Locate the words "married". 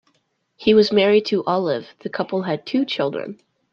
0.91-1.25